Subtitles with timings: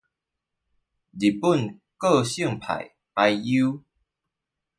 [0.03, 0.03] 日
[1.39, 3.83] 本個性派俳優